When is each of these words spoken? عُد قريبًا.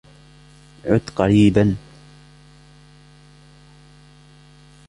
عُد 0.85 1.09
قريبًا. 1.15 1.75